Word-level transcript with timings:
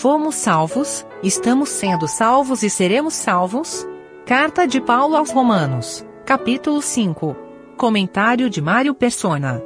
fomos 0.00 0.34
salvos, 0.36 1.06
estamos 1.22 1.68
sendo 1.68 2.08
salvos 2.08 2.62
e 2.62 2.70
seremos 2.70 3.12
salvos? 3.12 3.86
Carta 4.24 4.66
de 4.66 4.80
Paulo 4.80 5.14
aos 5.14 5.30
Romanos, 5.30 6.06
capítulo 6.24 6.80
5. 6.80 7.36
Comentário 7.76 8.48
de 8.48 8.62
Mário 8.62 8.94
Persona. 8.94 9.62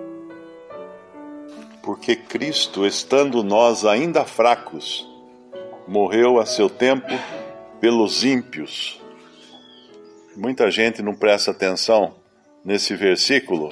Porque 1.84 2.16
Cristo, 2.16 2.84
estando 2.84 3.44
nós 3.44 3.84
ainda 3.84 4.24
fracos, 4.24 5.08
morreu 5.86 6.40
a 6.40 6.46
seu 6.46 6.68
tempo 6.68 7.14
pelos 7.80 8.24
ímpios. 8.24 9.00
Muita 10.36 10.68
gente 10.68 11.00
não 11.00 11.14
presta 11.14 11.52
atenção 11.52 12.12
nesse 12.64 12.96
versículo, 12.96 13.70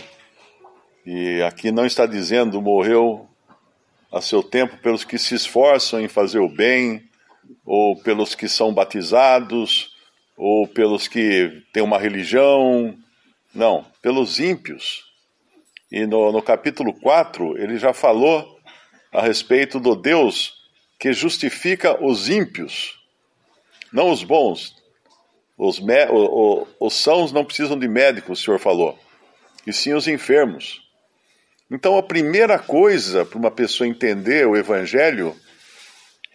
e 1.05 1.43
aqui 1.43 1.73
não 1.73 1.85
está 1.85 2.07
dizendo 2.07 2.63
morreu 2.63 3.27
a 4.13 4.21
seu 4.21 4.43
tempo 4.43 4.77
pelos 4.77 5.05
que 5.05 5.17
se 5.17 5.35
esforçam 5.35 6.01
em 6.01 6.09
fazer 6.09 6.39
o 6.39 6.49
bem, 6.49 7.03
ou 7.65 7.97
pelos 8.03 8.35
que 8.35 8.49
são 8.49 8.73
batizados, 8.73 9.91
ou 10.37 10.69
pelos 10.69 11.09
que 11.09 11.63
têm 11.73 11.83
uma 11.83 11.99
religião. 11.99 12.97
Não, 13.55 13.85
pelos 14.03 14.39
ímpios. 14.39 15.05
E 15.91 16.07
no, 16.07 16.31
no 16.31 16.43
capítulo 16.43 16.93
4, 16.93 17.59
ele 17.59 17.79
já 17.79 17.93
falou 17.93 18.59
a 19.13 19.23
respeito 19.23 19.81
do 19.81 19.95
Deus 19.95 20.55
que 20.99 21.13
justifica 21.13 22.03
os 22.03 22.29
ímpios, 22.29 22.99
não 23.93 24.11
os 24.11 24.23
bons. 24.23 24.75
Os, 25.57 25.79
me, 25.79 26.07
o, 26.07 26.65
o, 26.81 26.87
os 26.87 26.95
sãos 26.95 27.31
não 27.31 27.45
precisam 27.45 27.79
de 27.79 27.87
médico, 27.87 28.33
o 28.33 28.37
Senhor 28.37 28.59
falou, 28.59 28.99
e 29.67 29.73
sim 29.73 29.93
os 29.93 30.09
enfermos. 30.09 30.82
Então, 31.73 31.97
a 31.97 32.03
primeira 32.03 32.59
coisa 32.59 33.25
para 33.25 33.39
uma 33.39 33.51
pessoa 33.51 33.89
entender 33.89 34.47
o 34.47 34.55
Evangelho 34.55 35.35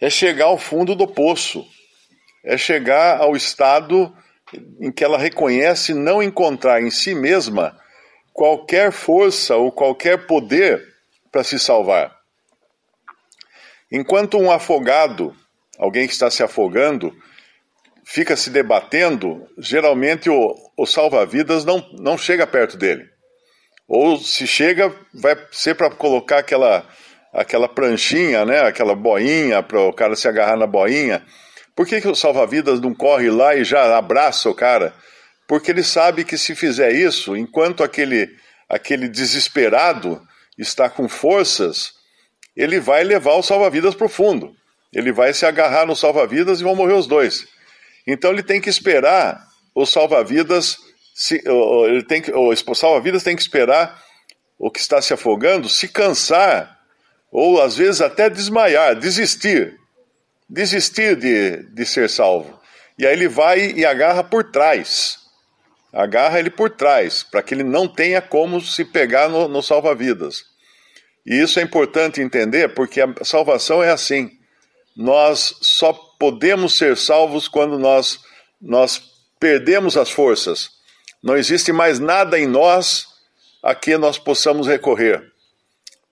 é 0.00 0.10
chegar 0.10 0.46
ao 0.46 0.58
fundo 0.58 0.96
do 0.96 1.06
poço, 1.06 1.64
é 2.44 2.58
chegar 2.58 3.20
ao 3.20 3.36
estado 3.36 4.12
em 4.80 4.90
que 4.90 5.04
ela 5.04 5.16
reconhece 5.16 5.94
não 5.94 6.20
encontrar 6.20 6.82
em 6.82 6.90
si 6.90 7.14
mesma 7.14 7.78
qualquer 8.32 8.90
força 8.90 9.54
ou 9.54 9.70
qualquer 9.70 10.26
poder 10.26 10.84
para 11.30 11.44
se 11.44 11.56
salvar. 11.56 12.16
Enquanto 13.92 14.38
um 14.38 14.50
afogado, 14.50 15.32
alguém 15.78 16.08
que 16.08 16.14
está 16.14 16.28
se 16.32 16.42
afogando, 16.42 17.16
fica 18.04 18.36
se 18.36 18.50
debatendo, 18.50 19.46
geralmente 19.56 20.28
o, 20.28 20.52
o 20.76 20.84
salva-vidas 20.84 21.64
não, 21.64 21.88
não 21.92 22.18
chega 22.18 22.44
perto 22.44 22.76
dele. 22.76 23.17
Ou 23.88 24.18
se 24.18 24.46
chega, 24.46 24.94
vai 25.14 25.34
ser 25.50 25.74
para 25.74 25.90
colocar 25.90 26.38
aquela, 26.38 26.86
aquela 27.32 27.66
pranchinha, 27.66 28.44
né? 28.44 28.60
aquela 28.60 28.94
boinha, 28.94 29.62
para 29.62 29.80
o 29.80 29.92
cara 29.94 30.14
se 30.14 30.28
agarrar 30.28 30.58
na 30.58 30.66
boinha. 30.66 31.24
Por 31.74 31.86
que, 31.86 32.00
que 32.00 32.08
o 32.08 32.14
salva-vidas 32.14 32.80
não 32.80 32.94
corre 32.94 33.30
lá 33.30 33.54
e 33.54 33.64
já 33.64 33.96
abraça 33.96 34.50
o 34.50 34.54
cara? 34.54 34.94
Porque 35.46 35.70
ele 35.70 35.82
sabe 35.82 36.22
que 36.22 36.36
se 36.36 36.54
fizer 36.54 36.92
isso, 36.92 37.34
enquanto 37.34 37.82
aquele, 37.82 38.28
aquele 38.68 39.08
desesperado 39.08 40.20
está 40.58 40.90
com 40.90 41.08
forças, 41.08 41.92
ele 42.54 42.78
vai 42.78 43.02
levar 43.04 43.34
o 43.34 43.42
salva-vidas 43.42 43.94
para 43.94 44.06
o 44.06 44.10
fundo. 44.10 44.54
Ele 44.92 45.12
vai 45.12 45.32
se 45.32 45.46
agarrar 45.46 45.86
no 45.86 45.96
salva-vidas 45.96 46.60
e 46.60 46.64
vão 46.64 46.74
morrer 46.74 46.94
os 46.94 47.06
dois. 47.06 47.46
Então 48.06 48.32
ele 48.32 48.42
tem 48.42 48.60
que 48.60 48.68
esperar 48.68 49.40
o 49.74 49.86
salva-vidas 49.86 50.76
se, 51.20 51.42
ele 51.88 52.04
tem 52.04 52.22
que, 52.22 52.30
o 52.30 52.54
salva-vidas 52.76 53.24
tem 53.24 53.34
que 53.34 53.42
esperar 53.42 54.00
o 54.56 54.70
que 54.70 54.78
está 54.78 55.02
se 55.02 55.12
afogando 55.12 55.68
se 55.68 55.88
cansar, 55.88 56.78
ou 57.28 57.60
às 57.60 57.76
vezes 57.76 58.00
até 58.00 58.30
desmaiar, 58.30 58.94
desistir. 58.94 59.76
Desistir 60.48 61.16
de, 61.16 61.64
de 61.74 61.84
ser 61.84 62.08
salvo. 62.08 62.60
E 62.96 63.04
aí 63.04 63.14
ele 63.14 63.26
vai 63.26 63.72
e 63.72 63.84
agarra 63.84 64.22
por 64.22 64.52
trás. 64.52 65.18
Agarra 65.92 66.38
ele 66.38 66.50
por 66.50 66.70
trás, 66.70 67.24
para 67.24 67.42
que 67.42 67.52
ele 67.52 67.64
não 67.64 67.88
tenha 67.88 68.22
como 68.22 68.60
se 68.60 68.84
pegar 68.84 69.28
no, 69.28 69.48
no 69.48 69.60
salva-vidas. 69.60 70.44
E 71.26 71.34
isso 71.34 71.58
é 71.58 71.64
importante 71.64 72.20
entender, 72.20 72.74
porque 72.74 73.00
a 73.00 73.24
salvação 73.24 73.82
é 73.82 73.90
assim. 73.90 74.30
Nós 74.96 75.52
só 75.60 75.92
podemos 75.92 76.78
ser 76.78 76.96
salvos 76.96 77.48
quando 77.48 77.76
nós, 77.76 78.20
nós 78.62 79.02
perdemos 79.40 79.96
as 79.96 80.10
forças 80.10 80.77
não 81.22 81.36
existe 81.36 81.72
mais 81.72 81.98
nada 81.98 82.38
em 82.38 82.46
nós 82.46 83.06
a 83.62 83.74
que 83.74 83.96
nós 83.98 84.18
possamos 84.18 84.68
recorrer. 84.68 85.22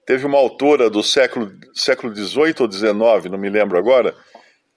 Teve 0.04 0.26
uma 0.26 0.38
autora 0.38 0.90
do 0.90 1.02
século, 1.02 1.52
século 1.74 2.14
XVIII 2.14 2.54
ou 2.60 2.70
XIX, 2.70 3.30
não 3.30 3.38
me 3.38 3.48
lembro 3.48 3.78
agora, 3.78 4.14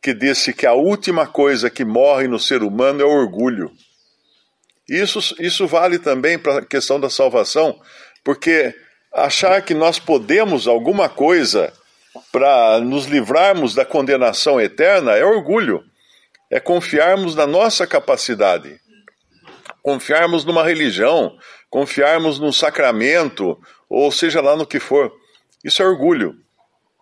que 0.01 0.13
disse 0.13 0.53
que 0.53 0.65
a 0.65 0.73
última 0.73 1.27
coisa 1.27 1.69
que 1.69 1.83
morre 1.83 2.27
no 2.27 2.39
ser 2.39 2.63
humano 2.63 3.01
é 3.01 3.05
o 3.05 3.09
orgulho. 3.09 3.71
Isso, 4.87 5.19
isso 5.39 5.67
vale 5.67 5.99
também 5.99 6.37
para 6.37 6.59
a 6.59 6.65
questão 6.65 6.99
da 6.99 7.09
salvação, 7.09 7.79
porque 8.23 8.73
achar 9.13 9.61
que 9.61 9.73
nós 9.73 9.99
podemos 9.99 10.67
alguma 10.67 11.09
coisa 11.09 11.73
para 12.31 12.79
nos 12.79 13.05
livrarmos 13.05 13.75
da 13.75 13.85
condenação 13.85 14.59
eterna 14.59 15.15
é 15.15 15.23
orgulho, 15.23 15.83
é 16.49 16.59
confiarmos 16.59 17.35
na 17.35 17.45
nossa 17.45 17.85
capacidade 17.85 18.79
confiarmos 19.81 20.45
numa 20.45 20.63
religião, 20.63 21.37
confiarmos 21.69 22.39
num 22.39 22.51
sacramento, 22.51 23.57
ou 23.89 24.11
seja 24.11 24.41
lá 24.41 24.55
no 24.55 24.65
que 24.65 24.79
for. 24.79 25.11
Isso 25.63 25.81
é 25.81 25.85
orgulho, 25.85 26.35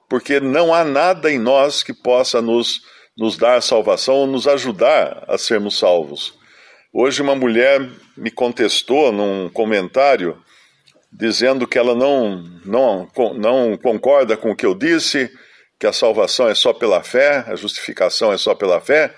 porque 0.10 0.40
não 0.40 0.74
há 0.74 0.84
nada 0.84 1.32
em 1.32 1.38
nós 1.38 1.84
que 1.84 1.94
possa 1.94 2.42
nos, 2.42 2.82
nos 3.18 3.38
dar 3.38 3.62
salvação 3.62 4.16
ou 4.16 4.28
nos 4.28 4.48
ajudar 4.48 5.24
a 5.28 5.38
sermos 5.38 5.78
salvos. 5.78 6.38
Hoje, 6.94 7.22
uma 7.22 7.36
mulher 7.36 7.88
me 8.16 8.32
contestou 8.32 9.12
num 9.12 9.50
comentário 9.50 10.42
dizendo 11.12 11.68
que 11.68 11.78
ela 11.78 11.96
não, 11.96 12.44
não, 12.66 13.08
não 13.36 13.78
concorda 13.78 14.36
com 14.36 14.52
o 14.52 14.56
que 14.56 14.66
eu 14.66 14.76
disse, 14.76 15.32
que 15.80 15.88
a 15.88 15.94
salvação 15.94 16.48
é 16.48 16.56
só 16.56 16.74
pela 16.74 17.04
fé, 17.04 17.46
a 17.48 17.56
justificação 17.56 18.34
é 18.34 18.38
só 18.38 18.56
pela 18.56 18.82
fé, 18.82 19.14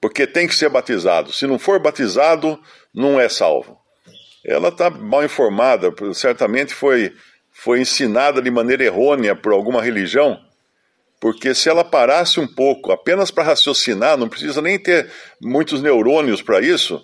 porque 0.00 0.26
tem 0.26 0.46
que 0.46 0.54
ser 0.54 0.68
batizado. 0.68 1.32
Se 1.32 1.46
não 1.46 1.58
for 1.58 1.80
batizado, 1.80 2.60
não 2.94 3.18
é 3.18 3.28
salvo. 3.28 3.78
Ela 4.44 4.68
está 4.68 4.90
mal 4.90 5.24
informada, 5.24 5.92
certamente 6.12 6.74
foi, 6.74 7.12
foi 7.50 7.80
ensinada 7.80 8.40
de 8.40 8.50
maneira 8.50 8.84
errônea 8.84 9.34
por 9.34 9.52
alguma 9.52 9.82
religião, 9.82 10.38
porque 11.20 11.54
se 11.54 11.68
ela 11.68 11.82
parasse 11.82 12.38
um 12.38 12.46
pouco 12.46 12.92
apenas 12.92 13.30
para 13.30 13.44
raciocinar, 13.44 14.16
não 14.16 14.28
precisa 14.28 14.60
nem 14.60 14.78
ter 14.78 15.10
muitos 15.40 15.80
neurônios 15.82 16.42
para 16.42 16.60
isso, 16.60 17.02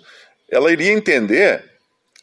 ela 0.49 0.71
iria 0.71 0.91
entender 0.91 1.63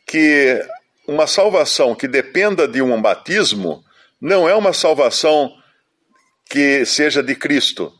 que 0.07 0.65
uma 1.07 1.27
salvação 1.27 1.95
que 1.95 2.07
dependa 2.07 2.69
de 2.69 2.81
um 2.81 3.01
batismo 3.01 3.83
não 4.21 4.49
é 4.49 4.55
uma 4.55 4.73
salvação 4.73 5.53
que 6.49 6.85
seja 6.87 7.23
de 7.23 7.35
Cristo 7.35 7.93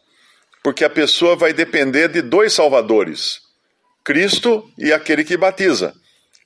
porque 0.63 0.85
a 0.85 0.91
pessoa 0.91 1.37
vai 1.37 1.53
depender 1.53 2.09
de 2.09 2.21
dois 2.21 2.53
salvadores, 2.53 3.41
Cristo 4.05 4.65
e 4.79 4.93
aquele 4.93 5.25
que 5.25 5.37
batiza. 5.37 5.95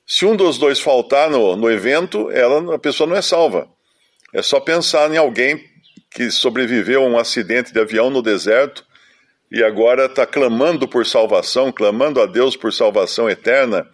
Se 0.06 0.26
um 0.26 0.36
dos 0.36 0.58
dois 0.58 0.80
faltar 0.80 1.30
no, 1.30 1.56
no 1.56 1.70
evento, 1.70 2.30
ela, 2.30 2.74
a 2.74 2.78
pessoa 2.78 3.08
não 3.08 3.16
é 3.16 3.22
salva. 3.22 3.68
É 4.34 4.42
só 4.42 4.60
pensar 4.60 5.10
em 5.12 5.16
alguém 5.16 5.62
que 6.10 6.30
sobreviveu 6.30 7.02
a 7.02 7.06
um 7.06 7.18
acidente 7.18 7.72
de 7.72 7.80
avião 7.80 8.10
no 8.10 8.22
deserto 8.22 8.84
e 9.50 9.62
agora 9.62 10.06
está 10.06 10.26
clamando 10.26 10.88
por 10.88 11.06
salvação, 11.06 11.70
clamando 11.70 12.20
a 12.20 12.26
Deus 12.26 12.56
por 12.56 12.72
salvação 12.72 13.28
eterna 13.28 13.86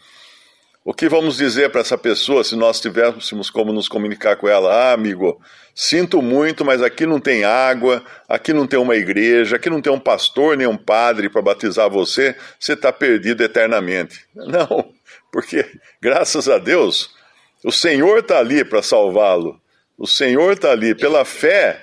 o 0.88 0.94
que 0.94 1.06
vamos 1.06 1.36
dizer 1.36 1.68
para 1.68 1.82
essa 1.82 1.98
pessoa 1.98 2.42
se 2.42 2.56
nós 2.56 2.80
tivéssemos 2.80 3.50
como 3.50 3.74
nos 3.74 3.90
comunicar 3.90 4.36
com 4.36 4.48
ela? 4.48 4.72
Ah, 4.72 4.92
amigo, 4.94 5.38
sinto 5.74 6.22
muito, 6.22 6.64
mas 6.64 6.80
aqui 6.80 7.04
não 7.04 7.20
tem 7.20 7.44
água, 7.44 8.02
aqui 8.26 8.54
não 8.54 8.66
tem 8.66 8.78
uma 8.78 8.96
igreja, 8.96 9.56
aqui 9.56 9.68
não 9.68 9.82
tem 9.82 9.92
um 9.92 10.00
pastor 10.00 10.56
nem 10.56 10.66
um 10.66 10.78
padre 10.78 11.28
para 11.28 11.42
batizar 11.42 11.90
você, 11.90 12.34
você 12.58 12.72
está 12.72 12.90
perdido 12.90 13.44
eternamente. 13.44 14.24
Não, 14.34 14.90
porque, 15.30 15.62
graças 16.00 16.48
a 16.48 16.56
Deus, 16.56 17.14
o 17.62 17.70
Senhor 17.70 18.20
está 18.20 18.38
ali 18.38 18.64
para 18.64 18.80
salvá-lo. 18.80 19.60
O 19.98 20.06
Senhor 20.06 20.54
está 20.54 20.70
ali. 20.70 20.94
Pela 20.94 21.22
fé, 21.22 21.82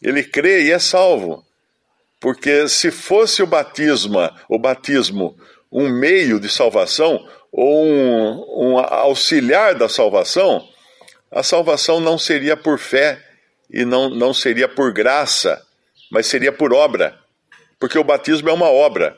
ele 0.00 0.24
crê 0.24 0.62
e 0.62 0.72
é 0.72 0.78
salvo. 0.78 1.44
Porque 2.18 2.66
se 2.68 2.90
fosse 2.90 3.42
o 3.42 3.46
batismo, 3.46 4.18
o 4.48 4.58
batismo 4.58 5.36
um 5.70 5.90
meio 5.90 6.40
de 6.40 6.48
salvação, 6.48 7.22
ou 7.58 7.86
um, 7.86 8.74
um 8.74 8.78
auxiliar 8.78 9.74
da 9.74 9.88
salvação, 9.88 10.62
a 11.32 11.42
salvação 11.42 12.00
não 12.00 12.18
seria 12.18 12.54
por 12.54 12.78
fé 12.78 13.18
e 13.70 13.82
não, 13.82 14.10
não 14.10 14.34
seria 14.34 14.68
por 14.68 14.92
graça, 14.92 15.64
mas 16.12 16.26
seria 16.26 16.52
por 16.52 16.74
obra. 16.74 17.18
Porque 17.80 17.98
o 17.98 18.04
batismo 18.04 18.50
é 18.50 18.52
uma 18.52 18.68
obra. 18.68 19.16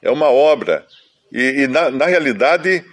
É 0.00 0.08
uma 0.08 0.30
obra. 0.30 0.86
E, 1.32 1.62
e 1.62 1.66
na, 1.66 1.90
na 1.90 2.06
realidade, 2.06 2.84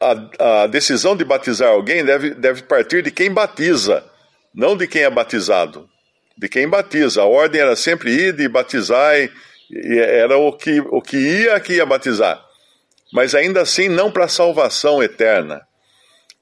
a, 0.00 0.62
a 0.62 0.66
decisão 0.66 1.16
de 1.16 1.24
batizar 1.24 1.68
alguém 1.68 2.04
deve, 2.04 2.30
deve 2.30 2.62
partir 2.64 3.04
de 3.04 3.12
quem 3.12 3.30
batiza, 3.30 4.04
não 4.52 4.76
de 4.76 4.88
quem 4.88 5.02
é 5.02 5.10
batizado. 5.10 5.88
de 6.36 6.48
quem 6.48 6.68
batiza. 6.68 7.22
A 7.22 7.24
ordem 7.24 7.60
era 7.60 7.76
sempre 7.76 8.10
ir 8.10 8.40
e 8.40 8.48
batizar, 8.48 9.14
e 9.16 9.98
era 9.98 10.36
o 10.36 10.52
que, 10.52 10.80
o 10.80 11.00
que 11.00 11.16
ia 11.16 11.60
que 11.60 11.74
ia 11.74 11.86
batizar. 11.86 12.49
Mas 13.12 13.34
ainda 13.34 13.62
assim, 13.62 13.88
não 13.88 14.10
para 14.10 14.26
a 14.26 14.28
salvação 14.28 15.02
eterna. 15.02 15.60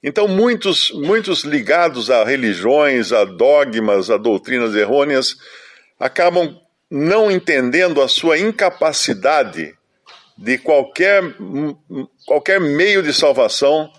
Então, 0.03 0.29
muitos, 0.29 0.91
muitos 0.93 1.43
ligados 1.43 2.11
a 2.11 2.23
religiões, 2.25 3.13
a 3.13 3.25
dogmas, 3.25 4.11
a 4.11 4.17
doutrinas 4.17 4.75
errôneas, 4.75 5.37
acabam 5.99 6.57
não 6.91 7.31
entendendo 7.31 8.01
a 8.01 8.09
sua 8.09 8.39
incapacidade 8.39 9.75
de 10.37 10.57
qualquer, 10.57 11.23
qualquer 12.25 12.61
meio 12.61 13.03
de 13.03 13.13
salvação 13.13 13.91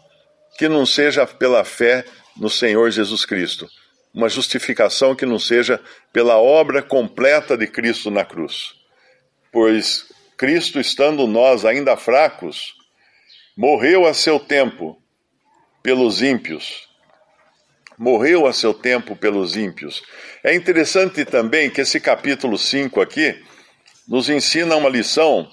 que 0.57 0.69
não 0.69 0.85
seja 0.85 1.27
pela 1.27 1.65
fé 1.65 2.05
no 2.37 2.49
Senhor 2.49 2.89
Jesus 2.91 3.25
Cristo. 3.25 3.67
Uma 4.13 4.29
justificação 4.29 5.13
que 5.13 5.25
não 5.25 5.37
seja 5.37 5.79
pela 6.13 6.37
obra 6.37 6.81
completa 6.81 7.57
de 7.57 7.67
Cristo 7.67 8.09
na 8.09 8.23
cruz. 8.23 8.73
Pois 9.51 10.05
Cristo, 10.39 10.79
estando 10.79 11.27
nós 11.27 11.65
ainda 11.65 11.97
fracos, 11.97 12.73
morreu 13.57 14.07
a 14.07 14.13
seu 14.13 14.39
tempo 14.39 14.97
pelos 15.83 16.21
ímpios. 16.21 16.87
Morreu 17.97 18.47
a 18.47 18.53
seu 18.53 18.73
tempo 18.73 19.17
pelos 19.17 19.57
ímpios. 19.57 20.01
É 20.41 20.55
interessante 20.55 21.25
também 21.25 21.69
que 21.69 21.81
esse 21.81 21.99
capítulo 21.99 22.57
5 22.57 23.01
aqui 23.01 23.37
nos 24.07 24.29
ensina 24.29 24.77
uma 24.77 24.87
lição 24.87 25.45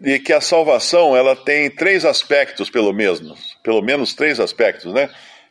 de 0.00 0.18
que 0.18 0.32
a 0.32 0.40
salvação 0.40 1.14
ela 1.14 1.36
tem 1.36 1.68
três 1.68 2.06
aspectos, 2.06 2.70
pelo 2.70 2.94
menos, 2.94 3.58
pelo 3.62 3.82
menos 3.82 4.14
três 4.14 4.40
aspectos, 4.40 4.94
né? 4.94 5.10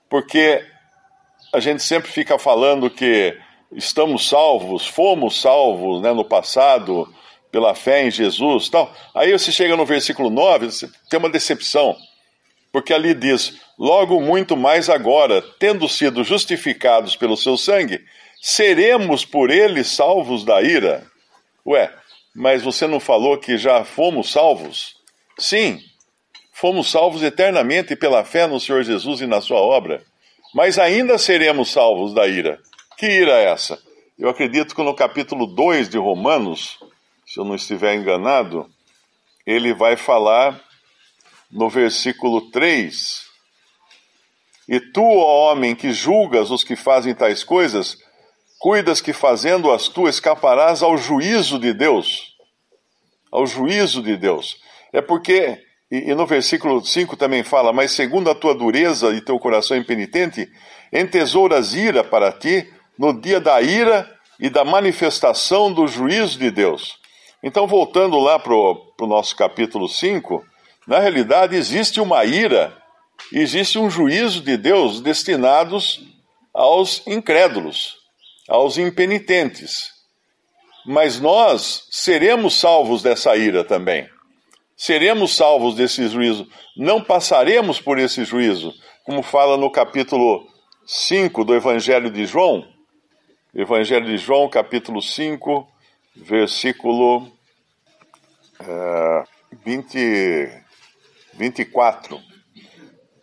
Porque 0.10 0.66
a 1.54 1.60
gente 1.60 1.84
sempre 1.84 2.10
fica 2.10 2.40
falando 2.40 2.90
que 2.90 3.38
estamos 3.74 4.28
salvos, 4.28 4.88
fomos 4.88 5.40
salvos 5.40 6.02
né, 6.02 6.12
no 6.12 6.26
passado 6.26 7.08
pela 7.52 7.76
fé 7.76 8.04
em 8.06 8.12
Jesus, 8.12 8.70
tal. 8.70 8.94
Aí 9.16 9.32
você 9.32 9.52
chega 9.52 9.76
no 9.76 9.86
versículo 9.86 10.30
9, 10.30 10.68
tem 11.10 11.20
uma 11.20 11.30
decepção, 11.30 11.96
porque 12.72 12.94
ali 12.94 13.14
diz: 13.14 13.60
"Logo 13.78 14.22
muito 14.22 14.56
mais 14.56 14.90
agora, 14.90 15.42
tendo 15.60 15.88
sido 15.88 16.24
justificados 16.24 17.16
pelo 17.16 17.38
seu 17.38 17.58
sangue, 17.58 18.00
seremos 18.42 19.26
por 19.26 19.50
ele 19.50 19.84
salvos 19.84 20.44
da 20.44 20.62
ira." 20.62 21.06
Ué, 21.66 21.92
mas 22.36 22.62
você 22.62 22.88
não 22.88 23.00
falou 23.00 23.38
que 23.38 23.58
já 23.58 23.84
fomos 23.84 24.32
salvos? 24.32 24.96
Sim, 25.38 25.80
fomos 26.54 26.90
salvos 26.90 27.24
eternamente 27.24 27.96
pela 27.96 28.24
fé 28.24 28.48
no 28.48 28.60
Senhor 28.60 28.84
Jesus 28.84 29.22
e 29.22 29.28
na 29.28 29.42
sua 29.42 29.60
obra. 29.60 30.04
Mas 30.54 30.80
ainda 30.80 31.18
seremos 31.18 31.72
salvos 31.72 32.14
da 32.14 32.28
ira. 32.28 32.60
Que 32.98 33.06
ira 33.06 33.34
é 33.34 33.52
essa? 33.52 33.80
Eu 34.18 34.28
acredito 34.28 34.76
que 34.76 34.84
no 34.84 34.94
capítulo 34.94 35.46
2 35.46 35.88
de 35.88 35.98
Romanos, 35.98 36.78
se 37.30 37.40
eu 37.40 37.46
não 37.46 37.54
estiver 37.54 37.94
enganado, 37.94 38.68
ele 39.46 39.72
vai 39.72 39.96
falar 39.96 40.60
no 41.52 41.70
versículo 41.70 42.50
3: 42.50 43.24
E 44.68 44.80
tu, 44.80 45.04
ó 45.04 45.52
homem, 45.52 45.76
que 45.76 45.94
julgas 45.94 46.50
os 46.50 46.64
que 46.64 46.76
fazem 46.76 47.14
tais 47.14 47.44
coisas, 47.44 48.00
cuidas 48.60 49.00
que 49.00 49.14
fazendo-as 49.14 49.88
tu 49.88 50.08
escaparás 50.08 50.82
ao 50.82 50.98
juízo 50.98 51.60
de 51.60 51.72
Deus. 51.72 52.36
Ao 53.32 53.46
juízo 53.46 54.02
de 54.02 54.18
Deus. 54.18 54.58
É 54.92 55.00
porque, 55.00 55.62
e, 55.92 56.10
e, 56.10 56.16
no 56.16 56.26
versículo 56.26 56.84
5 56.84 57.16
também 57.16 57.44
fala, 57.44 57.72
mas 57.72 57.92
segundo 57.92 58.32
a 58.32 58.34
tua 58.34 58.56
dureza 58.56 59.14
e 59.14 59.22
teu 59.22 59.38
coração 59.38 59.78
impenitente, 59.78 60.50
entesouras 60.92 61.76
ira 61.76 62.04
para 62.04 62.32
ti 62.32 62.68
no 62.98 63.14
dia 63.22 63.40
da 63.40 63.62
ira 63.62 64.12
e 64.40 64.50
da 64.50 64.66
manifestação 64.66 65.72
do 65.72 65.88
juízo 65.88 66.40
de 66.40 66.50
Deus. 66.50 66.98
Então, 67.44 67.68
voltando 67.68 68.20
lá 68.20 68.38
para 68.38 68.54
o 68.54 69.08
nosso 69.08 69.36
capítulo 69.36 69.88
5, 69.88 70.44
na 70.88 71.00
realidade 71.00 71.56
existe 71.56 72.02
uma 72.02 72.26
ira, 72.26 72.76
existe 73.32 73.80
um 73.80 73.90
juízo 73.90 74.42
de 74.42 74.58
Deus 74.58 75.02
destinados 75.02 76.02
aos 76.54 77.06
incrédulos 77.08 78.00
aos 78.50 78.80
impenitentes. 78.80 79.92
Mas 80.86 81.20
nós 81.20 81.88
seremos 81.92 82.60
salvos 82.60 83.04
dessa 83.04 83.38
ira 83.38 83.64
também. 83.64 84.10
Seremos 84.76 85.36
salvos 85.36 85.76
desse 85.76 86.08
juízo. 86.08 86.48
Não 86.76 87.04
passaremos 87.04 87.80
por 87.80 88.00
esse 88.00 88.26
juízo, 88.26 88.74
como 89.06 89.22
fala 89.22 89.56
no 89.56 89.72
capítulo 89.72 90.48
5 90.86 91.44
do 91.44 91.54
Evangelho 91.54 92.10
de 92.10 92.26
João. 92.26 92.68
Evangelho 93.54 94.06
de 94.06 94.18
João, 94.18 94.50
capítulo 94.50 95.02
5, 95.02 95.68
versículo 96.16 97.32
uh, 98.62 99.28
20, 99.66 100.64
24. 101.34 102.22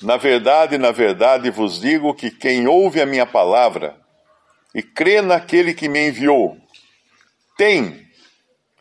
Na 0.02 0.16
verdade, 0.16 0.78
na 0.78 0.90
verdade 0.90 1.50
vos 1.50 1.80
digo 1.80 2.14
que 2.14 2.30
quem 2.30 2.66
ouve 2.66 3.00
a 3.00 3.06
minha 3.06 3.26
palavra 3.26 3.96
e 4.74 4.82
crê 4.82 5.22
naquele 5.22 5.72
que 5.72 5.88
me 5.88 6.08
enviou, 6.08 6.56
tem, 7.56 8.06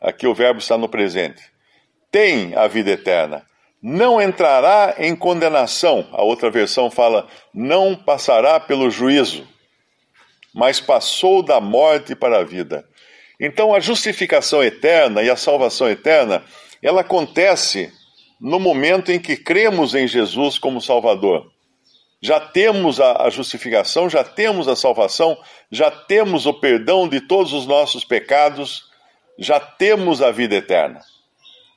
aqui 0.01 0.27
o 0.27 0.35
verbo 0.35 0.59
está 0.59 0.77
no 0.77 0.89
presente, 0.89 1.41
tem 2.11 2.53
a 2.55 2.67
vida 2.67 2.91
eterna. 2.91 3.45
Não 3.81 4.21
entrará 4.21 4.95
em 4.97 5.15
condenação. 5.15 6.09
A 6.11 6.23
outra 6.23 6.49
versão 6.49 6.89
fala, 6.89 7.27
não 7.53 7.95
passará 7.95 8.59
pelo 8.59 8.89
juízo, 8.89 9.47
mas 10.53 10.81
passou 10.81 11.43
da 11.43 11.61
morte 11.61 12.15
para 12.15 12.39
a 12.39 12.43
vida. 12.43 12.87
Então 13.39 13.73
a 13.73 13.79
justificação 13.79 14.63
eterna 14.63 15.21
e 15.21 15.29
a 15.29 15.35
salvação 15.35 15.89
eterna, 15.89 16.43
ela 16.81 17.01
acontece 17.01 17.91
no 18.39 18.59
momento 18.59 19.11
em 19.11 19.19
que 19.19 19.35
cremos 19.37 19.95
em 19.95 20.07
Jesus 20.07 20.57
como 20.57 20.81
Salvador 20.81 21.51
já 22.25 22.39
temos 22.39 22.99
a, 22.99 23.29
justificação, 23.29 24.09
já 24.09 24.23
temos 24.23 24.67
a 24.67 24.75
salvação, 24.75 25.37
já 25.69 25.91
temos 25.91 26.47
o 26.47 26.53
perdão 26.55 27.07
de 27.07 27.21
todos 27.21 27.53
os 27.53 27.67
nossos 27.67 28.03
pecados, 28.03 28.85
já 29.37 29.59
temos 29.59 30.23
a 30.23 30.31
vida 30.31 30.55
eterna. 30.55 31.01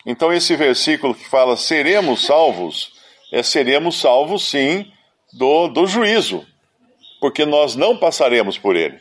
Então, 0.06 0.32
esse 0.32 0.56
versículo 0.56 1.14
que 1.14 1.28
fala 1.28 1.54
seremos 1.54 2.24
salvos, 2.24 2.92
é 3.30 3.42
seremos 3.42 4.00
salvos 4.00 4.48
sim 4.48 4.90
do, 5.34 5.68
do 5.68 5.86
juízo, 5.86 6.46
porque 7.20 7.44
nós 7.44 7.74
não 7.74 7.98
passaremos 7.98 8.56
por 8.56 8.74
ele. 8.74 8.98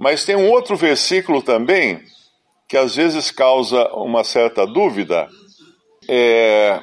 Mas 0.00 0.24
tem 0.24 0.34
um 0.34 0.48
outro 0.48 0.78
versículo 0.78 1.42
também 1.42 2.02
que 2.66 2.74
às 2.74 2.96
vezes 2.96 3.30
causa 3.30 3.86
uma 3.88 4.24
certa 4.24 4.66
dúvida. 4.66 5.28
É, 6.08 6.82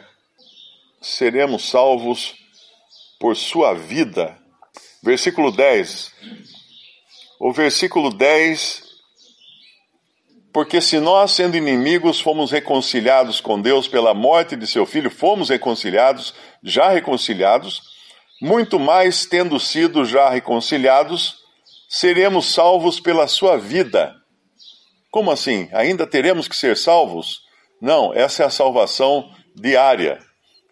seremos 1.02 1.68
salvos 1.68 2.36
por 3.20 3.36
sua 3.36 3.74
vida. 3.74 4.38
Versículo 5.02 5.52
10. 5.52 6.12
O 7.40 7.52
versículo 7.52 8.14
10. 8.14 8.84
Porque 10.54 10.80
se 10.80 11.00
nós, 11.00 11.32
sendo 11.32 11.58
inimigos, 11.58 12.22
fomos 12.22 12.52
reconciliados 12.52 13.42
com 13.42 13.60
Deus 13.60 13.88
pela 13.88 14.14
morte 14.14 14.56
de 14.56 14.68
seu 14.68 14.86
filho, 14.86 15.10
fomos 15.10 15.50
reconciliados, 15.50 16.36
já 16.62 16.90
reconciliados, 16.90 17.82
muito 18.40 18.80
mais 18.80 19.26
tendo 19.26 19.60
sido 19.60 20.06
já 20.06 20.30
reconciliados, 20.30 21.47
seremos 21.88 22.54
salvos 22.54 23.00
pela 23.00 23.28
sua 23.28 23.58
vida. 23.58 24.16
Como 25.10 25.32
assim? 25.32 25.70
Ainda 25.72 26.06
teremos 26.06 26.48
que 26.48 26.56
ser 26.56 26.76
salvos? 26.76 27.42
Não, 27.82 28.14
essa 28.14 28.44
é 28.44 28.46
a 28.46 28.50
salvação 28.50 29.32
diária. 29.56 30.20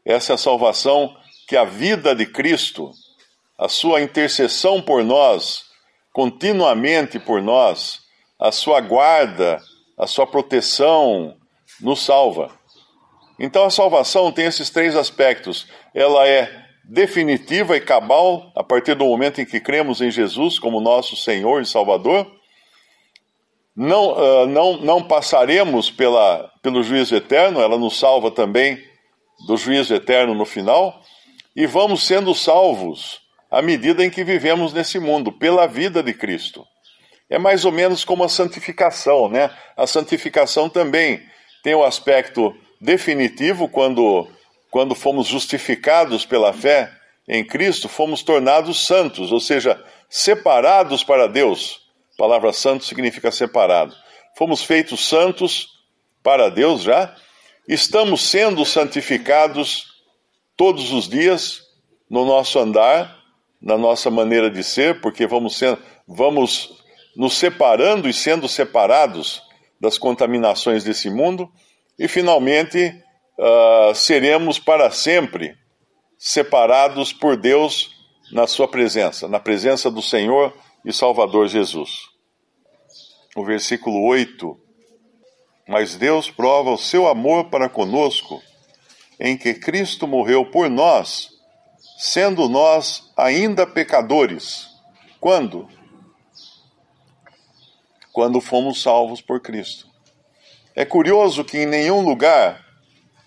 Essa 0.05 0.34
é 0.34 0.36
a 0.36 0.38
salvação 0.38 1.15
que 1.48 1.55
a 1.55 1.63
vida 1.63 2.15
de 2.15 2.25
Cristo, 2.25 2.91
a 3.57 3.69
sua 3.69 4.01
intercessão 4.01 4.81
por 4.81 5.03
nós, 5.03 5.63
continuamente 6.12 7.19
por 7.19 7.41
nós, 7.41 8.01
a 8.39 8.51
sua 8.51 8.81
guarda, 8.81 9.62
a 9.98 10.07
sua 10.07 10.27
proteção, 10.27 11.38
nos 11.79 12.03
salva. 12.03 12.51
Então 13.39 13.65
a 13.65 13.69
salvação 13.69 14.31
tem 14.31 14.45
esses 14.45 14.69
três 14.69 14.95
aspectos. 14.95 15.67
Ela 15.93 16.27
é 16.27 16.64
definitiva 16.88 17.75
e 17.75 17.82
cabal 17.82 18.51
a 18.56 18.63
partir 18.63 18.96
do 18.96 19.06
momento 19.06 19.42
em 19.42 19.46
que 19.46 19.60
cremos 19.60 20.01
em 20.01 20.12
Jesus 20.12 20.60
como 20.60 20.80
nosso 20.80 21.15
Senhor 21.15 21.62
e 21.62 21.65
Salvador. 21.65 22.32
Não, 23.75 24.13
uh, 24.13 24.46
não, 24.48 24.77
não 24.77 25.04
passaremos 25.04 25.92
pela, 25.92 26.50
pelo 26.62 26.82
juízo 26.82 27.15
eterno, 27.15 27.60
ela 27.60 27.77
nos 27.77 28.00
salva 28.00 28.32
também 28.32 28.82
do 29.46 29.58
juízo 29.58 29.94
eterno 29.94 30.34
no 30.34 30.46
final 30.46 31.01
e 31.56 31.65
vamos 31.65 32.06
sendo 32.06 32.34
salvos 32.34 33.22
à 33.50 33.62
medida 33.62 34.04
em 34.04 34.10
que 34.10 34.24
vivemos 34.24 34.74
nesse 34.74 35.00
mundo, 35.00 35.32
pela 35.32 35.68
vida 35.68 36.04
de 36.04 36.13
Cristo. 36.13 36.65
É 37.30 37.39
mais 37.39 37.65
ou 37.65 37.72
menos 37.72 38.06
como 38.06 38.24
a 38.24 38.30
santificação, 38.30 39.30
né? 39.30 39.50
A 39.75 39.88
santificação 39.88 40.70
também 40.70 41.22
tem 41.63 41.74
o 41.74 41.84
aspecto 41.84 42.54
definitivo 42.80 43.68
quando, 43.68 44.27
quando 44.75 44.94
fomos 44.94 45.27
justificados 45.27 46.25
pela 46.25 46.51
fé 46.51 46.91
em 47.25 47.46
Cristo, 47.46 47.88
fomos 47.88 48.22
tornados 48.22 48.86
santos, 48.86 49.32
ou 49.32 49.39
seja, 49.39 49.82
separados 50.10 51.01
para 51.01 51.27
Deus, 51.27 51.79
A 52.13 52.17
palavra 52.17 52.51
santo 52.51 52.84
significa 52.84 53.32
separado. 53.32 53.96
Fomos 54.38 54.65
feitos 54.65 55.08
santos 55.08 55.70
para 56.22 56.50
Deus 56.50 56.82
já. 56.82 57.15
Estamos 57.65 58.20
sendo 58.29 58.65
santificados 58.65 59.86
todos 60.58 60.91
os 60.91 61.08
dias 61.08 61.62
no 62.10 62.25
nosso 62.25 62.60
andar, 62.60 63.17
na 63.62 63.77
nossa 63.77 64.12
maneira 64.12 64.51
de 64.51 64.62
ser, 64.62 65.00
porque 65.00 65.25
vamos, 65.25 65.58
sendo, 65.58 65.79
vamos 66.05 66.84
nos 67.15 67.38
separando 67.38 68.10
e 68.10 68.13
sendo 68.13 68.46
separados 68.50 69.41
das 69.79 69.98
contaminações 69.98 70.84
desse 70.84 71.10
mundo, 71.10 71.50
e 71.98 72.10
finalmente 72.10 73.05
uh, 73.38 73.94
seremos 73.94 74.60
para 74.60 74.89
sempre 74.92 75.58
separados 76.18 77.13
por 77.13 77.38
Deus 77.38 77.96
na 78.32 78.48
Sua 78.48 78.68
presença, 78.68 79.27
na 79.27 79.39
presença 79.39 79.92
do 79.92 80.01
Senhor 80.01 80.54
e 80.84 80.92
Salvador 80.92 81.48
Jesus. 81.48 82.10
O 83.36 83.44
versículo 83.44 84.06
8: 84.08 84.58
Mas 85.68 85.96
Deus 85.96 86.30
prova 86.30 86.72
o 86.72 86.77
seu 86.77 87.08
amor 87.08 87.50
para 87.50 87.70
conosco, 87.70 88.42
em 89.20 89.38
que 89.38 89.54
Cristo 89.54 90.08
morreu 90.08 90.46
por 90.50 90.70
nós, 90.70 91.30
sendo 91.98 92.50
nós 92.50 93.12
ainda 93.15 93.68
pecadores. 93.68 94.68
Quando? 95.20 95.68
Quando 98.12 98.39
fomos 98.39 98.82
salvos 98.82 99.22
por 99.22 99.42
Cristo. 99.42 99.88
É 100.74 100.86
curioso 100.86 101.44
que 101.44 101.60
em 101.60 101.65
nenhum 101.65 102.01
lugar 102.01 102.64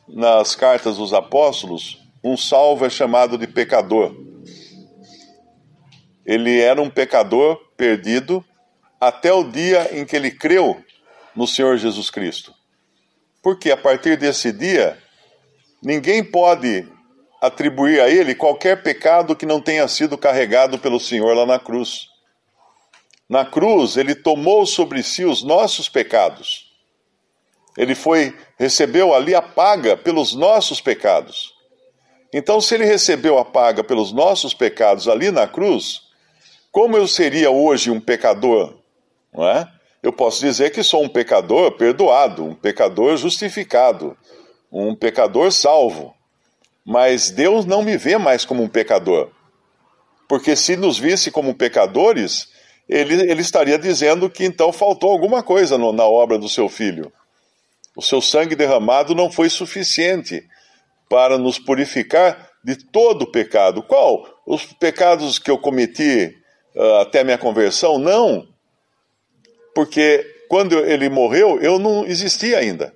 nas 0.09 0.55
cartas 0.55 0.97
dos 0.97 1.13
apóstolos 1.13 2.03
um 2.23 2.37
salvo 2.37 2.85
é 2.85 2.91
chamado 2.91 3.39
de 3.39 3.47
pecador. 3.47 4.15
Ele 6.27 6.61
era 6.61 6.81
um 6.83 6.91
pecador 6.91 7.57
perdido 7.77 8.45
até 9.01 9.33
o 9.33 9.45
dia 9.45 9.97
em 9.99 10.05
que 10.05 10.17
ele 10.17 10.31
creu 10.31 10.83
no 11.35 11.47
Senhor 11.47 11.77
Jesus 11.79 12.11
Cristo. 12.11 12.53
Porque 13.43 13.71
a 13.71 13.77
partir 13.77 14.17
desse 14.19 14.53
dia, 14.53 14.99
ninguém 15.83 16.25
pode 16.25 16.87
atribuir 17.41 18.01
a 18.01 18.11
ele 18.11 18.35
qualquer 18.35 18.83
pecado 18.83 19.37
que 19.37 19.47
não 19.47 19.61
tenha 19.61 19.87
sido 19.87 20.19
carregado 20.19 20.79
pelo 20.79 20.99
Senhor 20.99 21.35
lá 21.35 21.47
na 21.47 21.59
cruz. 21.59 22.09
Na 23.29 23.45
cruz, 23.45 23.97
ele 23.97 24.15
tomou 24.15 24.67
sobre 24.67 25.03
si 25.03 25.25
os 25.25 25.43
nossos 25.45 25.89
pecados. 25.89 26.68
Ele 27.79 27.95
foi 27.95 28.35
recebeu 28.59 29.15
ali 29.15 29.37
a 29.37 29.41
paga 29.41 29.97
pelos 29.97 30.35
nossos 30.35 30.81
pecados. 30.81 31.55
Então, 32.35 32.61
se 32.61 32.75
ele 32.75 32.85
recebeu 32.85 33.39
a 33.39 33.45
paga 33.45 33.85
pelos 33.85 34.13
nossos 34.13 34.53
pecados 34.53 35.07
ali 35.07 35.31
na 35.31 35.47
cruz, 35.47 36.03
como 36.73 36.97
eu 36.97 37.07
seria 37.07 37.51
hoje 37.51 37.89
um 37.89 38.01
pecador, 38.01 38.75
não 39.33 39.49
é? 39.49 39.67
Eu 40.03 40.13
posso 40.13 40.41
dizer 40.41 40.71
que 40.71 40.83
sou 40.83 41.05
um 41.05 41.09
pecador 41.09 41.73
perdoado, 41.73 42.45
um 42.45 42.55
pecador 42.55 43.17
justificado, 43.17 44.17
um 44.71 44.95
pecador 44.95 45.53
salvo. 45.53 46.15
Mas 46.85 47.31
Deus 47.31 47.65
não 47.65 47.83
me 47.83 47.97
vê 47.97 48.19
mais 48.19 48.45
como 48.45 48.63
um 48.63 48.69
pecador. 48.69 49.31
Porque 50.29 50.57
se 50.57 50.77
nos 50.77 50.99
visse 50.99 51.31
como 51.31 51.55
pecadores, 51.55 52.49
ele, 52.89 53.31
ele 53.31 53.41
estaria 53.41 53.79
dizendo 53.79 54.29
que 54.29 54.45
então 54.45 54.73
faltou 54.73 55.11
alguma 55.11 55.43
coisa 55.43 55.79
no, 55.79 55.93
na 55.93 56.05
obra 56.05 56.39
do 56.39 56.49
seu 56.49 56.69
filho. 56.69 57.13
O 57.99 58.01
seu 58.01 58.21
sangue 58.21 58.55
derramado 58.55 59.13
não 59.13 59.29
foi 59.29 59.51
suficiente 59.51 60.47
para 61.11 61.37
nos 61.37 61.59
purificar 61.59 62.49
de 62.63 62.77
todo 62.77 63.23
o 63.23 63.33
pecado. 63.33 63.83
Qual? 63.83 64.25
Os 64.47 64.67
pecados 64.67 65.41
que 65.41 65.51
eu 65.51 65.59
cometi 65.59 66.33
uh, 66.77 66.99
até 67.01 67.25
minha 67.25 67.37
conversão? 67.37 67.99
Não. 67.99 68.47
Porque 69.75 70.25
quando 70.49 70.79
ele 70.79 71.09
morreu, 71.09 71.61
eu 71.61 71.81
não 71.81 72.07
existia 72.07 72.59
ainda. 72.59 72.95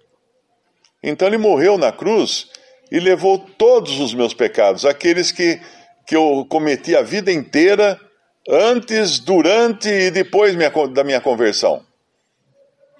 Então 1.02 1.26
ele 1.26 1.36
morreu 1.36 1.76
na 1.76 1.90
cruz 1.90 2.48
e 2.88 3.00
levou 3.00 3.40
todos 3.40 3.98
os 3.98 4.14
meus 4.14 4.32
pecados, 4.32 4.86
aqueles 4.86 5.32
que, 5.32 5.60
que 6.06 6.14
eu 6.14 6.46
cometi 6.48 6.94
a 6.94 7.02
vida 7.02 7.32
inteira, 7.32 8.00
antes, 8.48 9.18
durante 9.18 9.88
e 9.88 10.12
depois 10.12 10.54
minha, 10.54 10.70
da 10.70 11.02
minha 11.02 11.20
conversão. 11.20 11.84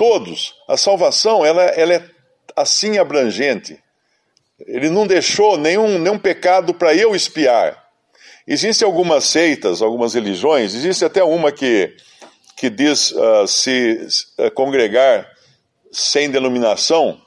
Todos. 0.02 0.56
A 0.66 0.76
salvação, 0.76 1.46
ela, 1.46 1.62
ela 1.62 1.94
é 1.94 2.04
assim 2.56 2.98
abrangente. 2.98 3.78
Ele 4.66 4.90
não 4.90 5.06
deixou 5.06 5.56
nenhum, 5.56 5.96
nenhum 5.96 6.18
pecado 6.18 6.74
para 6.74 6.92
eu 6.92 7.14
espiar. 7.14 7.80
Existem 8.44 8.84
algumas 8.84 9.22
seitas, 9.26 9.80
algumas 9.80 10.14
religiões, 10.14 10.74
existe 10.74 11.04
até 11.04 11.22
uma 11.22 11.52
que, 11.52 11.94
que 12.56 12.68
diz 12.68 13.12
uh, 13.12 13.46
se 13.46 14.04
uh, 14.40 14.50
congregar 14.50 15.30
sem 15.92 16.28
denominação, 16.28 17.22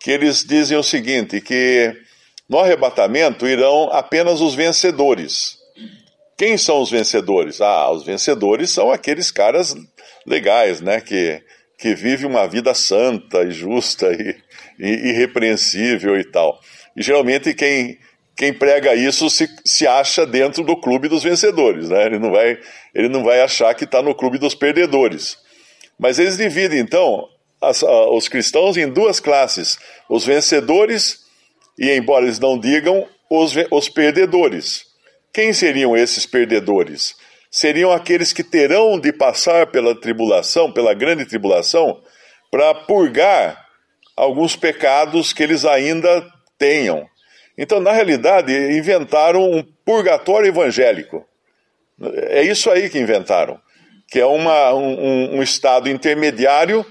que 0.00 0.10
eles 0.10 0.42
dizem 0.42 0.78
o 0.78 0.82
seguinte, 0.82 1.38
que 1.38 1.94
no 2.48 2.60
arrebatamento 2.60 3.46
irão 3.46 3.90
apenas 3.92 4.40
os 4.40 4.54
vencedores. 4.54 5.58
Quem 6.38 6.56
são 6.56 6.80
os 6.80 6.90
vencedores? 6.90 7.60
Ah, 7.60 7.90
os 7.90 8.06
vencedores 8.06 8.70
são 8.70 8.90
aqueles 8.90 9.30
caras 9.30 9.76
legais, 10.26 10.80
né, 10.80 11.02
que, 11.02 11.42
que 11.80 11.94
vivem 11.94 12.26
uma 12.26 12.46
vida 12.46 12.74
santa 12.74 13.42
e 13.42 13.50
justa 13.50 14.12
e, 14.12 14.36
e 14.78 15.10
irrepreensível 15.10 16.18
e 16.20 16.24
tal. 16.24 16.60
E 16.94 17.02
geralmente 17.02 17.54
quem, 17.54 17.98
quem 18.36 18.52
prega 18.52 18.94
isso 18.94 19.30
se, 19.30 19.48
se 19.64 19.86
acha 19.86 20.26
dentro 20.26 20.62
do 20.62 20.76
clube 20.76 21.08
dos 21.08 21.22
vencedores, 21.22 21.88
né? 21.88 22.04
Ele 22.04 22.18
não 22.18 22.30
vai, 22.30 22.58
ele 22.94 23.08
não 23.08 23.24
vai 23.24 23.40
achar 23.40 23.74
que 23.74 23.84
está 23.84 24.02
no 24.02 24.14
clube 24.14 24.38
dos 24.38 24.54
perdedores. 24.54 25.38
Mas 25.98 26.18
eles 26.18 26.36
dividem, 26.36 26.80
então, 26.80 27.26
as, 27.60 27.82
a, 27.82 28.10
os 28.10 28.28
cristãos 28.28 28.76
em 28.76 28.88
duas 28.88 29.18
classes: 29.18 29.78
os 30.08 30.26
vencedores 30.26 31.20
e, 31.78 31.90
embora 31.96 32.26
eles 32.26 32.38
não 32.38 32.58
digam, 32.58 33.08
os, 33.30 33.54
os 33.70 33.88
perdedores. 33.88 34.84
Quem 35.32 35.54
seriam 35.54 35.96
esses 35.96 36.26
perdedores? 36.26 37.14
Seriam 37.50 37.90
aqueles 37.90 38.32
que 38.32 38.44
terão 38.44 38.98
de 38.98 39.12
passar 39.12 39.66
pela 39.66 39.94
tribulação, 39.94 40.70
pela 40.70 40.94
grande 40.94 41.24
tribulação, 41.24 42.00
para 42.50 42.74
purgar 42.74 43.66
alguns 44.16 44.54
pecados 44.54 45.32
que 45.32 45.42
eles 45.42 45.64
ainda 45.64 46.24
tenham. 46.56 47.08
Então, 47.58 47.80
na 47.80 47.92
realidade, 47.92 48.52
inventaram 48.52 49.50
um 49.50 49.62
purgatório 49.84 50.48
evangélico. 50.48 51.26
É 52.28 52.42
isso 52.42 52.70
aí 52.70 52.88
que 52.88 52.98
inventaram, 52.98 53.60
que 54.08 54.20
é 54.20 54.26
uma, 54.26 54.72
um, 54.72 55.36
um 55.36 55.42
estado 55.42 55.90
intermediário 55.90 56.86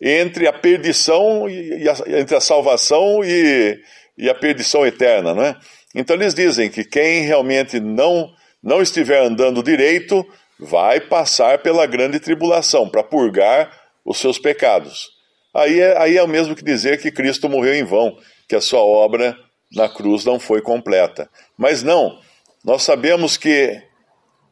entre 0.00 0.46
a 0.46 0.52
perdição 0.52 1.48
e 1.48 1.88
a, 1.88 2.20
entre 2.20 2.36
a 2.36 2.40
salvação 2.40 3.24
e, 3.24 3.80
e 4.18 4.28
a 4.28 4.34
perdição 4.34 4.84
eterna, 4.84 5.34
né? 5.34 5.56
Então 5.94 6.16
eles 6.16 6.34
dizem 6.34 6.68
que 6.68 6.84
quem 6.84 7.22
realmente 7.22 7.78
não 7.78 8.28
não 8.64 8.80
estiver 8.80 9.20
andando 9.20 9.62
direito 9.62 10.26
vai 10.58 10.98
passar 10.98 11.58
pela 11.58 11.84
grande 11.84 12.18
tribulação 12.18 12.88
para 12.88 13.02
purgar 13.02 13.70
os 14.02 14.16
seus 14.16 14.38
pecados. 14.38 15.10
Aí 15.52 15.78
é, 15.78 15.98
aí 16.00 16.16
é 16.16 16.22
o 16.22 16.28
mesmo 16.28 16.56
que 16.56 16.64
dizer 16.64 17.00
que 17.00 17.12
Cristo 17.12 17.48
morreu 17.48 17.74
em 17.74 17.84
vão, 17.84 18.16
que 18.48 18.56
a 18.56 18.60
sua 18.62 18.80
obra 18.80 19.36
na 19.70 19.88
cruz 19.88 20.24
não 20.24 20.40
foi 20.40 20.62
completa. 20.62 21.28
Mas 21.58 21.82
não, 21.82 22.18
nós 22.64 22.82
sabemos 22.82 23.36
que 23.36 23.82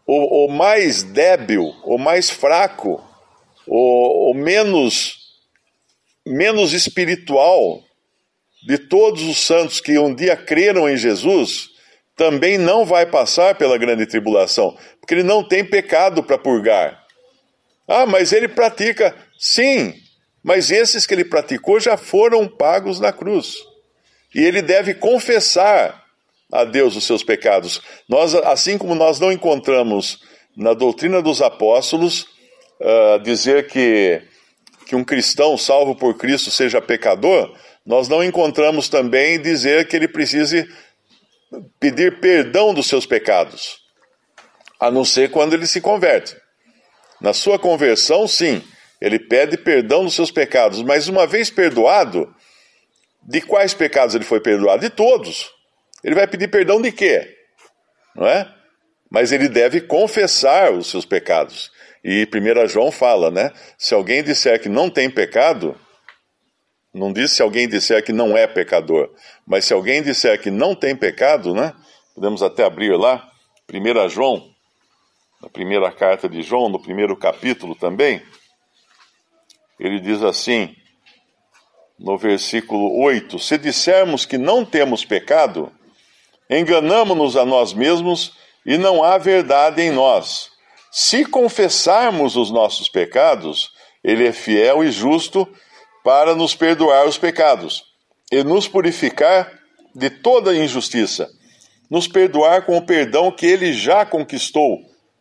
o, 0.07 0.47
o 0.47 0.53
mais 0.53 1.03
débil, 1.03 1.75
o 1.85 1.97
mais 1.97 2.29
fraco, 2.29 3.03
o, 3.67 4.31
o 4.31 4.35
menos 4.35 5.23
menos 6.25 6.73
espiritual 6.73 7.83
de 8.65 8.79
todos 8.79 9.23
os 9.23 9.39
santos 9.39 9.81
que 9.81 9.99
um 9.99 10.15
dia 10.15 10.37
creram 10.37 10.89
em 10.89 10.97
Jesus, 10.97 11.72
também 12.17 12.59
não 12.59 12.85
vai 12.85 13.07
passar 13.07 13.55
pela 13.55 13.79
grande 13.79 14.07
tribulação, 14.07 14.77
porque 15.01 15.15
ele 15.15 15.23
não 15.23 15.47
tem 15.47 15.65
pecado 15.65 16.23
para 16.23 16.39
purgar. 16.39 17.03
Ah, 17.89 18.07
mas 18.07 18.33
ele 18.33 18.49
pratica. 18.49 19.15
Sim, 19.39 19.95
mas 20.43 20.71
esses 20.71 21.07
que 21.07 21.15
ele 21.15 21.25
praticou 21.25 21.81
já 21.81 21.97
foram 21.97 22.47
pagos 22.47 23.01
na 23.01 23.13
cruz. 23.13 23.57
E 24.35 24.41
ele 24.43 24.63
deve 24.63 24.95
confessar 24.95 26.03
a 26.53 26.65
Deus 26.65 26.97
os 26.97 27.05
seus 27.05 27.23
pecados. 27.23 27.81
Nós, 28.09 28.35
assim 28.35 28.79
como 28.79 28.95
nós 28.95 29.19
não 29.19 29.33
encontramos 29.33 30.21
na 30.57 30.75
doutrina 30.75 31.23
dos 31.23 31.41
apóstolos 31.41 32.27
uh, 32.81 33.19
dizer 33.23 33.67
que 33.69 34.23
que 34.93 34.97
um 34.97 35.05
cristão 35.05 35.57
salvo 35.57 35.95
por 35.95 36.19
Cristo 36.19 36.51
seja 36.51 36.79
pecador, 36.79 37.57
nós 37.87 38.09
não 38.09 38.23
encontramos 38.23 38.91
também 38.91 39.41
dizer 39.41 39.89
que 39.89 39.97
ele 39.97 40.07
precise 40.07 40.69
pedir 41.79 42.21
perdão 42.21 42.73
dos 42.73 42.87
seus 42.87 43.07
pecados, 43.07 43.79
a 44.81 44.91
não 44.91 45.05
ser 45.05 45.31
quando 45.31 45.55
ele 45.55 45.67
se 45.67 45.81
converte. 45.81 46.37
Na 47.21 47.33
sua 47.33 47.59
conversão, 47.59 48.27
sim, 48.27 48.63
ele 49.01 49.19
pede 49.19 49.57
perdão 49.57 50.05
dos 50.05 50.15
seus 50.15 50.31
pecados, 50.31 50.83
mas 50.83 51.09
uma 51.09 51.27
vez 51.27 51.51
perdoado, 51.51 52.35
de 53.23 53.41
quais 53.41 53.75
pecados 53.75 54.15
ele 54.15 54.25
foi 54.25 54.41
perdoado? 54.41 54.83
De 54.83 54.91
todos. 54.91 55.51
Ele 56.03 56.15
vai 56.15 56.27
pedir 56.27 56.49
perdão 56.49 56.81
de 56.83 56.91
quê? 56.91 57.37
Não 58.15 58.27
é? 58.27 58.53
Mas 59.11 59.31
ele 59.31 59.49
deve 59.49 59.81
confessar 59.81 60.73
os 60.73 60.91
seus 60.91 61.05
pecados. 61.05 61.71
E 62.05 62.27
1 62.27 62.69
João 62.69 62.91
fala, 62.91 63.31
né? 63.31 63.53
Se 63.79 63.95
alguém 63.95 64.23
disser 64.23 64.61
que 64.61 64.69
não 64.69 64.91
tem 64.91 65.09
pecado, 65.09 65.79
não 66.93 67.13
diz 67.13 67.33
se 67.33 67.43
alguém 67.43 67.69
disser 67.69 68.05
que 68.05 68.13
não 68.13 68.37
é 68.37 68.47
pecador, 68.47 69.11
mas 69.47 69.65
se 69.65 69.73
alguém 69.73 70.03
disser 70.03 70.41
que 70.41 70.51
não 70.51 70.75
tem 70.75 70.95
pecado, 70.95 71.55
né? 71.55 71.73
Podemos 72.15 72.43
até 72.43 72.65
abrir 72.65 72.95
lá, 72.97 73.31
1 73.73 74.09
João, 74.11 74.53
na 75.41 75.49
primeira 75.49 75.91
carta 75.91 76.29
de 76.29 76.43
João, 76.43 76.69
no 76.69 76.81
primeiro 76.81 77.17
capítulo 77.17 77.75
também, 77.75 78.23
ele 79.81 79.99
diz 79.99 80.23
assim, 80.23 80.77
no 81.99 82.19
versículo 82.19 83.01
8: 83.01 83.39
Se 83.39 83.57
dissermos 83.57 84.27
que 84.27 84.37
não 84.37 84.65
temos 84.65 85.05
pecado, 85.05 85.73
enganamos-nos 86.51 87.37
a 87.37 87.45
nós 87.47 87.73
mesmos 87.73 88.33
e 88.67 88.77
não 88.77 89.03
há 89.03 89.17
verdade 89.19 89.81
em 89.81 89.91
nós. 89.91 90.51
Se 90.91 91.25
confessarmos 91.25 92.37
os 92.37 92.51
nossos 92.51 92.89
pecados, 92.89 93.73
Ele 94.05 94.27
é 94.27 94.33
fiel 94.33 94.85
e 94.85 94.91
justo 94.91 95.49
para 96.05 96.35
nos 96.35 96.55
perdoar 96.55 97.07
os 97.07 97.19
pecados 97.19 97.85
e 98.31 98.43
nos 98.43 98.67
purificar 98.67 99.53
de 99.95 100.11
toda 100.11 100.57
injustiça, 100.57 101.31
nos 101.91 102.09
perdoar 102.09 102.65
com 102.65 102.77
o 102.77 102.83
perdão 102.83 103.31
que 103.31 103.47
Ele 103.47 103.73
já 103.73 104.05
conquistou 104.05 104.81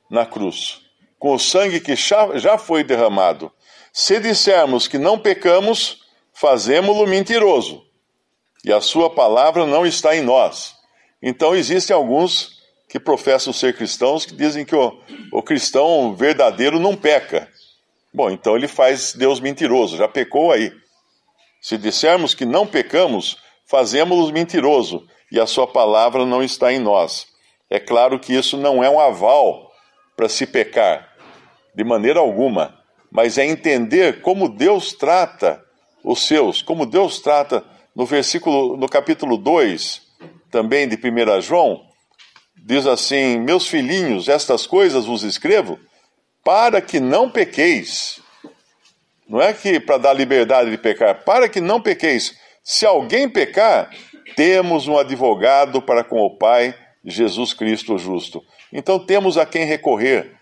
na 0.09 0.25
cruz, 0.25 0.81
com 1.19 1.33
o 1.33 1.39
sangue 1.39 1.79
que 1.79 1.95
já 1.95 2.57
foi 2.57 2.83
derramado. 2.83 3.51
Se 3.93 4.19
dissermos 4.19 4.88
que 4.88 4.97
não 4.97 5.19
pecamos, 5.19 6.00
fazemos-lo 6.33 7.05
mentiroso, 7.05 7.83
e 8.63 8.71
a 8.71 8.79
Sua 8.79 9.09
palavra 9.09 9.65
não 9.65 9.85
está 9.85 10.15
em 10.15 10.21
nós. 10.21 10.75
Então, 11.21 11.55
existem 11.55 11.95
alguns 11.95 12.61
que 12.88 13.00
professam 13.00 13.53
ser 13.53 13.75
cristãos 13.75 14.25
que 14.25 14.35
dizem 14.35 14.65
que 14.65 14.75
o, 14.75 15.00
o 15.31 15.41
cristão 15.41 16.13
verdadeiro 16.15 16.79
não 16.79 16.95
peca. 16.95 17.47
Bom, 18.13 18.29
então 18.29 18.55
ele 18.55 18.67
faz 18.67 19.13
Deus 19.13 19.39
mentiroso, 19.39 19.97
já 19.97 20.07
pecou 20.07 20.51
aí. 20.51 20.71
Se 21.61 21.77
dissermos 21.77 22.33
que 22.33 22.45
não 22.45 22.67
pecamos, 22.67 23.37
fazemos-lo 23.65 24.31
mentiroso 24.33 25.07
e 25.31 25.39
a 25.39 25.45
sua 25.45 25.65
palavra 25.65 26.25
não 26.25 26.43
está 26.43 26.73
em 26.73 26.79
nós. 26.79 27.27
É 27.69 27.79
claro 27.79 28.19
que 28.19 28.33
isso 28.33 28.57
não 28.57 28.83
é 28.83 28.89
um 28.89 28.99
aval 28.99 29.71
para 30.17 30.27
se 30.27 30.45
pecar, 30.45 31.07
de 31.73 31.83
maneira 31.83 32.19
alguma, 32.19 32.77
mas 33.09 33.37
é 33.37 33.45
entender 33.45 34.21
como 34.21 34.49
Deus 34.49 34.93
trata 34.93 35.63
os 36.03 36.27
seus, 36.27 36.61
como 36.61 36.85
Deus 36.85 37.21
trata 37.21 37.63
no 37.95 38.05
versículo, 38.05 38.75
no 38.75 38.89
capítulo 38.89 39.37
2, 39.37 40.01
também 40.49 40.87
de 40.87 40.95
1 40.95 41.41
João, 41.41 41.81
diz 42.65 42.85
assim: 42.85 43.39
Meus 43.39 43.67
filhinhos, 43.67 44.27
estas 44.27 44.67
coisas 44.67 45.05
vos 45.05 45.23
escrevo 45.23 45.79
para 46.43 46.81
que 46.81 47.00
não 47.00 47.29
pequeis. 47.29 48.19
Não 49.27 49.41
é 49.41 49.53
que 49.53 49.79
para 49.79 49.98
dar 49.98 50.13
liberdade 50.13 50.69
de 50.69 50.77
pecar, 50.77 51.24
para 51.24 51.48
que 51.48 51.62
não 51.62 51.81
pequeis. 51.81 52.38
Se 52.63 52.86
alguém 52.86 53.29
pecar, 53.29 53.89
temos 54.36 54.88
um 54.88 54.98
advogado 54.98 55.81
para 55.81 56.03
com 56.03 56.19
o 56.21 56.38
Pai, 56.38 56.75
Jesus 57.03 57.53
Cristo 57.53 57.98
justo. 57.98 58.43
Então 58.71 59.00
temos 59.00 59.38
a 59.38 59.45
quem 59.45 59.65
recorrer. 59.65 60.36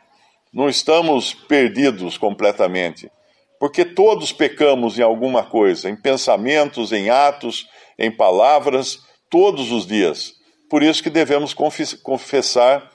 Não 0.53 0.67
estamos 0.67 1.33
perdidos 1.33 2.17
completamente. 2.17 3.11
Porque 3.59 3.83
todos 3.83 4.31
pecamos 4.31 4.97
em 4.97 5.03
alguma 5.03 5.43
coisa, 5.43 5.89
em 5.89 5.95
pensamentos, 5.95 6.91
em 6.91 7.09
atos, 7.09 7.67
em 7.97 8.09
palavras, 8.09 8.99
todos 9.29 9.71
os 9.71 9.85
dias. 9.85 10.33
Por 10.69 10.81
isso 10.81 11.03
que 11.03 11.09
devemos 11.09 11.53
confessar 11.53 12.89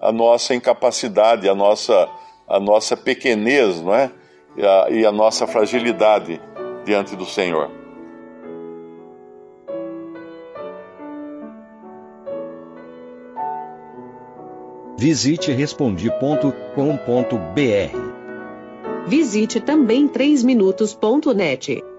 a 0.00 0.12
nossa 0.12 0.54
incapacidade, 0.54 1.48
a 1.48 1.54
nossa, 1.54 2.08
a 2.50 2.58
nossa 2.58 2.96
pequenez, 2.96 3.80
não 3.80 3.94
é? 3.94 4.10
E 4.56 4.66
a, 4.66 4.86
e 4.90 5.06
a 5.06 5.12
nossa 5.12 5.46
fragilidade 5.46 6.40
diante 6.84 7.14
do 7.14 7.24
Senhor. 7.24 7.70
Visite 14.98 15.52
respondi.com.br. 15.52 16.50
Visite 19.06 19.60
também 19.60 20.08
3minutos.net. 20.08 21.89